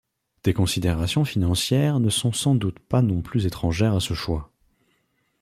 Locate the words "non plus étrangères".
3.03-3.93